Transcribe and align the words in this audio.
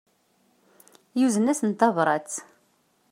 Yuzen-as-n 1.19 1.71
tabrat. 1.79 2.31